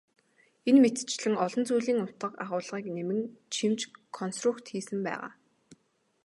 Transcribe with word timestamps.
Энэ 0.69 0.79
мэтчилэн 0.81 1.35
олон 1.45 1.63
зүйлийн 1.67 2.03
утга 2.05 2.27
агуулгыг 2.43 2.85
нэмэн 2.95 3.21
чимж 3.53 3.81
консрукт 4.17 4.65
хийсэн 4.71 4.99
байгаа. 5.07 5.29